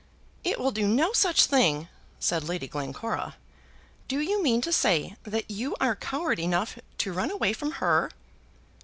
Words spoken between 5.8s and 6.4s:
coward